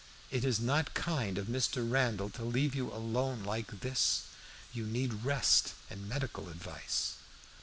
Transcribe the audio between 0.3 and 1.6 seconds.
It is not kind of